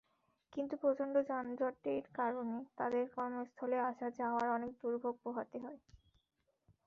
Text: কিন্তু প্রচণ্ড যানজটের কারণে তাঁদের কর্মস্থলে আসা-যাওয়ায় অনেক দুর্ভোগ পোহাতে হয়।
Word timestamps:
কিন্তু 0.53 0.73
প্রচণ্ড 0.77 1.15
যানজটের 1.29 2.03
কারণে 2.13 2.57
তাঁদের 2.77 3.05
কর্মস্থলে 3.15 3.77
আসা-যাওয়ায় 3.89 4.53
অনেক 4.53 4.71
দুর্ভোগ 4.81 5.15
পোহাতে 5.23 5.57
হয়। 5.59 5.79